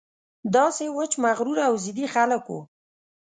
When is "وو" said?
2.47-2.61